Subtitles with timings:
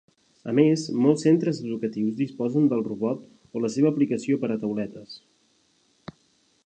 [0.51, 5.15] A més, molts centres educatius disposen del robot o la seva aplicació per a tauletes.